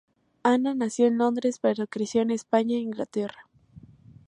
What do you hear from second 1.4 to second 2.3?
pero creció